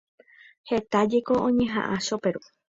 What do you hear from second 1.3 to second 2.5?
oñeha'ã Choperu.